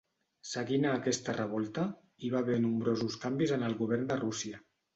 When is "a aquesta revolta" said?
0.87-1.85